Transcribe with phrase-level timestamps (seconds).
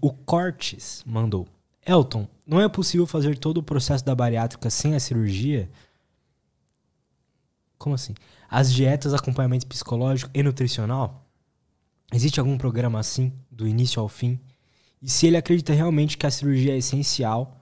[0.00, 1.46] o Cortes mandou.
[1.86, 5.70] Elton, não é possível fazer todo o processo da bariátrica sem a cirurgia?
[7.78, 8.14] Como assim?
[8.48, 11.26] As dietas, acompanhamento psicológico e nutricional?
[12.12, 14.38] Existe algum programa assim, do início ao fim?
[15.00, 17.56] E se ele acredita realmente que a cirurgia é essencial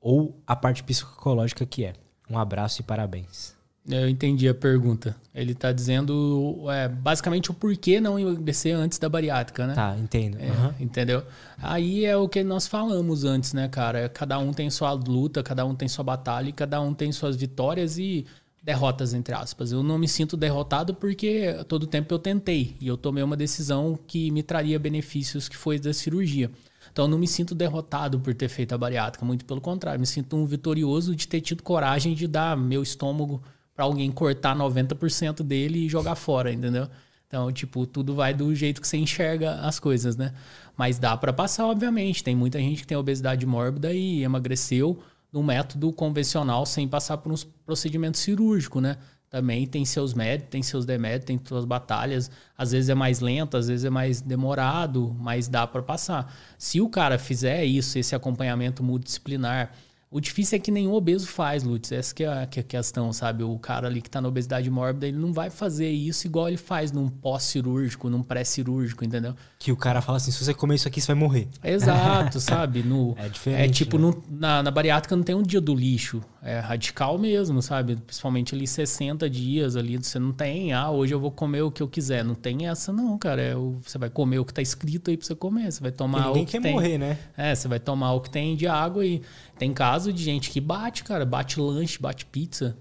[0.00, 1.94] ou a parte psicológica que é?
[2.28, 3.59] Um abraço e parabéns.
[3.90, 5.16] Eu entendi a pergunta.
[5.34, 9.74] Ele está dizendo é, basicamente o porquê não emagrecer antes da bariátrica, né?
[9.74, 10.38] Tá, entendo.
[10.38, 10.74] É, uhum.
[10.80, 11.24] Entendeu?
[11.58, 14.08] Aí é o que nós falamos antes, né, cara?
[14.08, 17.36] Cada um tem sua luta, cada um tem sua batalha e cada um tem suas
[17.36, 18.26] vitórias e
[18.62, 19.72] derrotas, entre aspas.
[19.72, 23.98] Eu não me sinto derrotado porque todo tempo eu tentei e eu tomei uma decisão
[24.06, 26.50] que me traria benefícios, que foi da cirurgia.
[26.92, 30.06] Então eu não me sinto derrotado por ter feito a bariátrica, muito pelo contrário, me
[30.06, 33.40] sinto um vitorioso de ter tido coragem de dar meu estômago
[33.80, 36.86] para alguém cortar 90% dele e jogar fora, entendeu?
[37.26, 40.34] Então, tipo, tudo vai do jeito que você enxerga as coisas, né?
[40.76, 42.22] Mas dá para passar, obviamente.
[42.22, 47.32] Tem muita gente que tem obesidade mórbida e emagreceu no método convencional sem passar por
[47.32, 48.98] um procedimento cirúrgico, né?
[49.30, 52.30] Também tem seus méritos, tem seus deméritos, tem suas batalhas.
[52.58, 56.34] Às vezes é mais lento, às vezes é mais demorado, mas dá para passar.
[56.58, 59.72] Se o cara fizer isso, esse acompanhamento multidisciplinar,
[60.12, 61.92] o difícil é que nenhum obeso faz, Lutz.
[61.92, 63.44] Essa que é, a, que é a questão, sabe?
[63.44, 66.56] O cara ali que está na obesidade mórbida, ele não vai fazer isso igual ele
[66.56, 69.36] faz num pós-cirúrgico, num pré-cirúrgico, entendeu?
[69.56, 71.46] Que o cara fala assim, se você comer isso aqui, você vai morrer.
[71.62, 72.82] Exato, sabe?
[72.82, 73.70] No, é diferente.
[73.70, 74.02] É tipo, né?
[74.02, 76.20] no, na, na bariátrica não tem um dia do lixo.
[76.42, 77.96] É radical mesmo, sabe?
[77.96, 81.82] Principalmente ali 60 dias ali, você não tem, ah, hoje eu vou comer o que
[81.82, 82.24] eu quiser.
[82.24, 83.42] Não tem essa não, cara.
[83.42, 85.70] É o, você vai comer o que tá escrito aí pra você comer.
[85.70, 86.72] Você vai tomar ninguém o que quer tem.
[86.72, 87.18] morrer, né?
[87.36, 89.20] É, você vai tomar o que tem de água e
[89.58, 92.74] tem caso de gente que bate, cara, bate lanche, bate pizza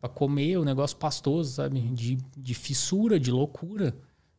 [0.00, 1.80] para comer o negócio pastoso, sabe?
[1.80, 3.96] De, de fissura, de loucura.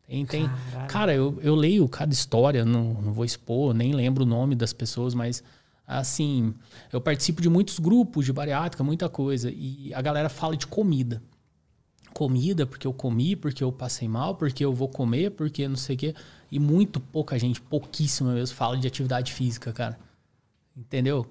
[0.08, 0.50] Tem, tem...
[0.88, 4.73] Cara, eu, eu leio cada história, não, não vou expor, nem lembro o nome das
[4.73, 5.44] pessoas, mas
[5.89, 6.53] assim,
[6.93, 11.19] eu participo de muitos grupos de bariátrica, muita coisa, e a galera fala de comida.
[12.13, 15.95] Comida, porque eu comi, porque eu passei mal, porque eu vou comer, porque não sei
[15.95, 16.16] o quê.
[16.51, 19.99] E muito pouca gente, pouquíssima mesmo, fala de atividade física, cara.
[20.78, 21.19] Entendeu?
[21.19, 21.25] Uhum.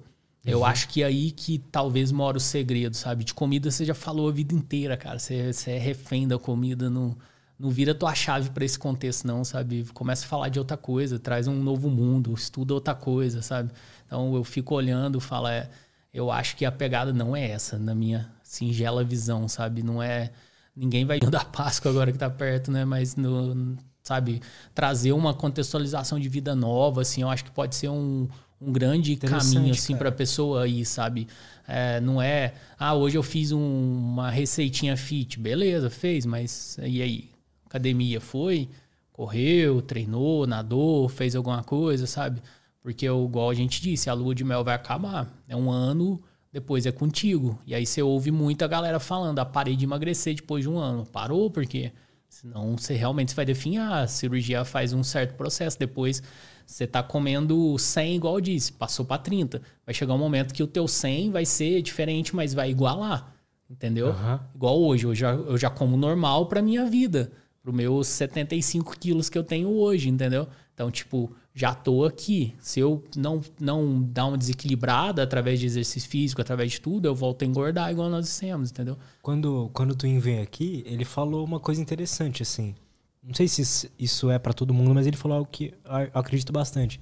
[0.45, 3.23] Eu acho que é aí que talvez mora o segredo, sabe?
[3.23, 5.21] De comida você já falou a vida inteira, cara.
[5.21, 7.17] Você, você é refém da comida, não,
[7.59, 9.85] não vira tua chave para esse contexto, não, sabe?
[9.93, 13.71] Começa a falar de outra coisa, traz um novo mundo, estuda outra coisa, sabe?
[14.07, 15.69] Então eu fico olhando, falo, é,
[16.15, 19.83] eu acho que a pegada não é essa, na minha singela visão, sabe?
[19.83, 20.31] Não é.
[20.75, 22.85] Ninguém vai da Páscoa agora que tá perto, né?
[22.85, 24.41] Mas no, sabe,
[24.73, 28.29] trazer uma contextualização de vida nova, assim, eu acho que pode ser um,
[28.61, 31.27] um grande caminho, assim, para a pessoa aí, sabe?
[31.67, 37.03] É, não é, ah, hoje eu fiz um, uma receitinha fit, beleza, fez, mas e
[37.03, 37.38] aí?
[37.69, 38.69] Academia foi,
[39.13, 42.43] correu, treinou, nadou, fez alguma coisa, sabe?
[42.81, 45.29] Porque, igual a gente disse, a lua de mel vai acabar.
[45.47, 47.59] É um ano, depois é contigo.
[47.67, 51.05] E aí você ouve muita galera falando, ah, parei de emagrecer depois de um ano.
[51.05, 51.93] Parou porque
[52.29, 54.05] senão você realmente vai definhar.
[54.05, 55.79] A cirurgia faz um certo processo.
[55.79, 56.23] Depois
[56.67, 59.61] você tá comendo 100 igual eu disse, passou para 30.
[59.85, 63.35] Vai chegar um momento que o teu 100 vai ser diferente, mas vai igualar.
[63.69, 64.09] Entendeu?
[64.09, 64.39] Uhum.
[64.55, 65.05] Igual hoje.
[65.05, 67.31] Eu já, eu já como normal pra minha vida.
[67.69, 70.49] Pro meus 75 quilos que eu tenho hoje, entendeu?
[70.73, 72.55] Então, tipo, já tô aqui.
[72.61, 77.15] Se eu não, não dar uma desequilibrada através de exercício físico, através de tudo, eu
[77.15, 78.97] volto a engordar igual nós dissemos, entendeu?
[79.21, 82.75] Quando, quando tu vem aqui, ele falou uma coisa interessante, assim.
[83.23, 86.51] Não sei se isso é para todo mundo, mas ele falou algo que eu acredito
[86.51, 86.99] bastante.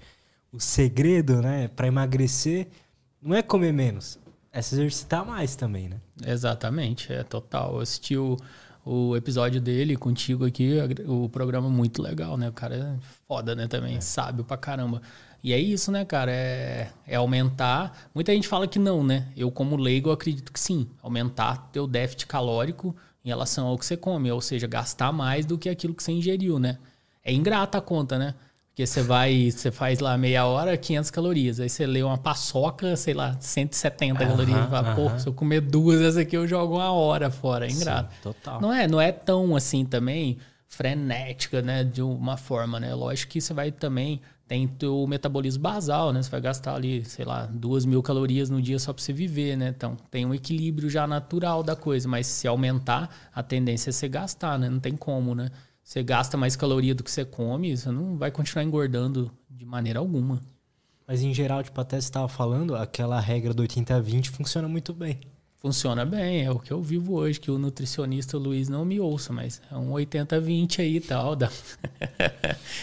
[0.51, 2.67] O segredo, né, para emagrecer
[3.23, 4.19] não é comer menos,
[4.53, 6.01] é se exercitar mais também, né?
[6.27, 7.75] Exatamente, é total.
[7.75, 8.37] Eu assisti o,
[8.89, 12.49] o episódio dele contigo aqui, o programa muito legal, né?
[12.49, 13.67] O cara é foda, né?
[13.67, 14.01] Também, é.
[14.01, 15.03] sábio pra caramba.
[15.43, 16.31] E é isso, né, cara?
[16.31, 18.09] É, é aumentar.
[18.15, 19.27] Muita gente fala que não, né?
[19.37, 20.89] Eu, como leigo, acredito que sim.
[21.03, 22.95] Aumentar teu déficit calórico
[23.25, 26.13] em relação ao que você come, ou seja, gastar mais do que aquilo que você
[26.13, 26.79] ingeriu, né?
[27.25, 28.37] É ingrata a conta, né?
[28.77, 31.61] Porque você vai, você faz lá meia hora, 500 calorias.
[31.61, 34.67] Aí você lê uma paçoca, sei lá, 170 uh -huh, calorias.
[34.67, 35.13] E fala, uh -huh.
[35.13, 37.67] pô, se eu comer duas dessas aqui, eu jogo uma hora fora.
[37.67, 38.13] É ingrato.
[38.13, 38.61] Sim, total.
[38.61, 40.37] Não é, não é tão assim também
[40.69, 41.85] frenética, né?
[41.85, 42.95] De uma forma, né?
[42.95, 44.21] Lógico que você vai também...
[44.47, 46.23] Tem o metabolismo basal, né?
[46.23, 49.57] Você vai gastar ali, sei lá, duas mil calorias no dia só para você viver,
[49.57, 49.73] né?
[49.75, 52.07] Então, tem um equilíbrio já natural da coisa.
[52.07, 54.69] Mas se aumentar, a tendência é você gastar, né?
[54.69, 55.49] Não tem como, né?
[55.87, 60.01] Você gasta mais caloria do que você come, você não vai continuar engordando de maneira
[60.01, 60.43] alguma.
[61.07, 65.21] Mas em geral, tipo, até você estava falando, aquela regra do 80-20 funciona muito bem.
[65.55, 69.33] Funciona bem, é o que eu vivo hoje, que o nutricionista Luiz não me ouça,
[69.33, 71.37] mas é um 80-20 aí e tal.
[71.37, 71.49] Dá...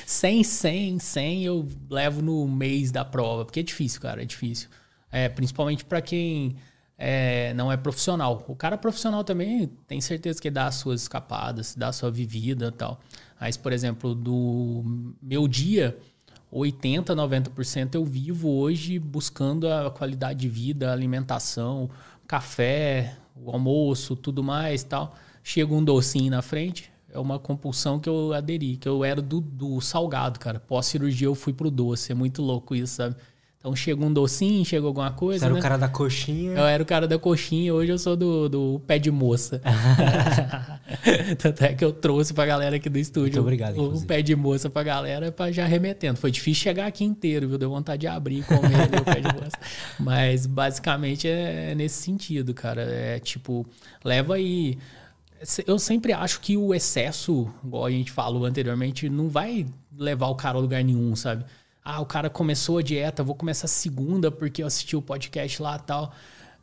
[0.07, 4.69] 100, 100, 100 eu levo no mês da prova, porque é difícil, cara, é difícil.
[5.11, 6.55] É, principalmente para quem
[6.97, 8.43] é, não é profissional.
[8.47, 12.67] O cara profissional também tem certeza que dá as suas escapadas, dá a sua vivida
[12.67, 12.99] e tal.
[13.39, 15.97] Mas, por exemplo, do meu dia,
[16.51, 21.89] 80, 90% eu vivo hoje buscando a qualidade de vida, alimentação,
[22.27, 25.15] café, o almoço, tudo mais tal.
[25.43, 29.41] Chega um docinho na frente, é uma compulsão que eu aderi, que eu era do,
[29.41, 30.59] do salgado, cara.
[30.59, 33.15] Pós-cirurgia eu fui pro doce, é muito louco isso, sabe?
[33.63, 35.39] Então chega um docinho, chega alguma coisa.
[35.39, 35.59] Você era né?
[35.61, 36.51] o cara da coxinha.
[36.51, 39.61] Eu era o cara da coxinha, hoje eu sou do, do pé de moça.
[41.39, 43.35] Tanto é que eu trouxe pra galera aqui do estúdio.
[43.35, 43.77] Muito obrigado.
[43.77, 46.17] O, o pé de moça pra galera pra já remetendo.
[46.17, 47.57] Foi difícil chegar aqui inteiro, viu?
[47.57, 49.57] Deu vontade de abrir e comer ali o pé de moça.
[49.97, 52.81] Mas basicamente é nesse sentido, cara.
[52.81, 53.65] É tipo,
[54.03, 54.77] leva aí.
[55.65, 59.65] Eu sempre acho que o excesso, igual a gente falou anteriormente, não vai
[59.97, 61.45] levar o cara a lugar nenhum, sabe?
[61.85, 65.77] Ah, o cara começou a dieta, vou começar segunda porque eu assisti o podcast lá
[65.77, 66.13] tal.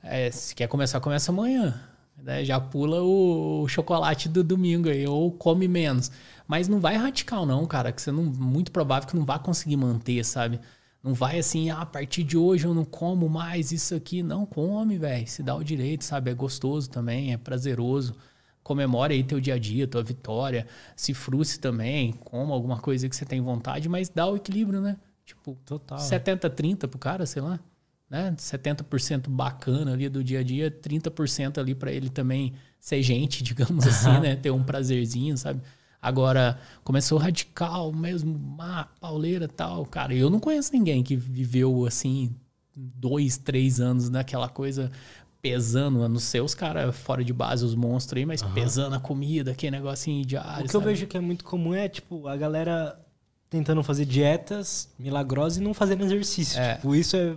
[0.02, 1.78] É, se quer começar, começa amanhã.
[2.16, 2.44] Né?
[2.44, 6.10] Já pula o, chocolate do domingo aí, ou come menos.
[6.48, 8.24] Mas não vai radical, não, cara, que você não.
[8.24, 10.58] Muito provável que não vai conseguir manter, sabe?
[11.02, 14.22] Não vai assim, ah, a partir de hoje eu não como mais isso aqui.
[14.22, 15.26] Não, come, velho.
[15.28, 16.30] Se dá o direito, sabe?
[16.30, 18.14] É gostoso também, é prazeroso
[18.62, 23.16] comemore aí teu dia a dia, tua vitória, se frustre também, coma alguma coisa que
[23.16, 24.96] você tem vontade, mas dá o equilíbrio, né?
[25.30, 25.98] Tipo, Total.
[25.98, 27.60] 70-30 pro cara, sei lá.
[28.08, 28.34] Né?
[28.36, 33.86] 70% bacana ali do dia a dia, 30% ali para ele também ser gente, digamos
[33.86, 34.34] assim, né?
[34.34, 35.60] Ter um prazerzinho, sabe?
[36.02, 39.86] Agora, começou radical mesmo, má, pauleira tal.
[39.86, 42.34] Cara, eu não conheço ninguém que viveu assim,
[42.74, 44.90] dois, três anos naquela coisa
[45.40, 48.52] pesando, não sei os caras fora de base, os monstros aí, mas uhum.
[48.52, 50.64] pesando a comida, aquele negocinho diário.
[50.64, 50.84] O que sabe?
[50.84, 52.98] eu vejo que é muito comum é, tipo, a galera
[53.50, 56.58] tentando fazer dietas milagrosas e não fazendo exercício.
[56.58, 56.76] É.
[56.76, 57.36] Tipo, isso é.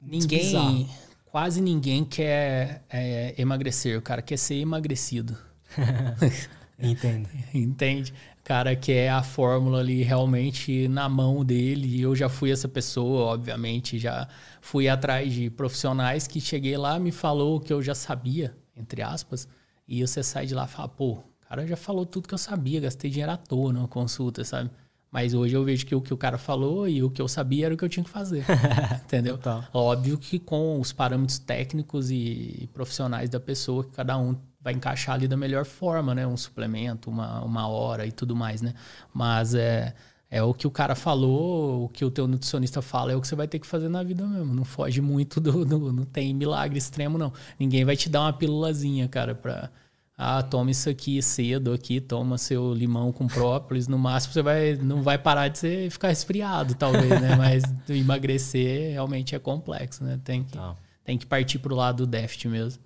[0.00, 0.88] Ninguém.
[1.24, 3.98] Quase ninguém quer é, emagrecer.
[3.98, 5.36] O cara quer ser emagrecido.
[6.78, 7.28] Entende.
[7.52, 8.14] Entende?
[8.40, 12.00] O cara quer a fórmula ali realmente na mão dele.
[12.00, 13.98] Eu já fui essa pessoa, obviamente.
[13.98, 14.28] Já
[14.60, 19.02] fui atrás de profissionais que cheguei lá, me falou o que eu já sabia, entre
[19.02, 19.48] aspas.
[19.88, 22.38] E você sai de lá e fala, pô, o cara já falou tudo que eu
[22.38, 24.70] sabia, gastei dinheiro à toa numa consulta, sabe?
[25.16, 27.64] Mas hoje eu vejo que o que o cara falou e o que eu sabia
[27.64, 28.44] era o que eu tinha que fazer.
[29.02, 29.38] entendeu?
[29.38, 29.64] Total.
[29.72, 35.14] Óbvio que com os parâmetros técnicos e profissionais da pessoa, que cada um vai encaixar
[35.14, 36.26] ali da melhor forma, né?
[36.26, 38.74] Um suplemento, uma, uma hora e tudo mais, né?
[39.14, 39.94] Mas é,
[40.30, 43.26] é o que o cara falou, o que o teu nutricionista fala, é o que
[43.26, 44.52] você vai ter que fazer na vida mesmo.
[44.52, 47.32] Não foge muito do, do não tem milagre extremo, não.
[47.58, 49.70] Ninguém vai te dar uma pílulazinha, cara, pra
[50.18, 54.74] ah, toma isso aqui cedo aqui, toma seu limão com própolis, no máximo você vai
[54.76, 57.36] não vai parar de ficar resfriado, talvez, né?
[57.36, 60.18] Mas emagrecer realmente é complexo, né?
[60.24, 60.58] Tem que,
[61.04, 62.70] tem que partir pro lado do déficit mesmo.